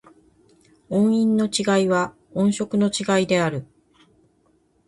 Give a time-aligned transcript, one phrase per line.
[0.89, 3.67] 音韻の違いは、音色の違いである。